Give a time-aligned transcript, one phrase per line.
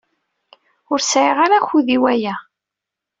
[0.91, 2.35] Ur sɛiɣ ara akud i waya.